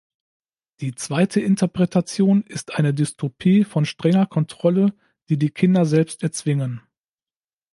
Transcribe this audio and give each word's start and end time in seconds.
Die 0.79 0.95
zweite 0.95 1.41
Interpretation 1.41 2.41
ist 2.41 2.73
eine 2.73 2.91
Dystopie 2.91 3.63
von 3.63 3.85
strenger 3.85 4.25
Kontrolle, 4.25 4.95
die 5.29 5.37
die 5.37 5.51
Kinder 5.51 5.85
selbst 5.85 6.23
erzwingen. 6.23 6.81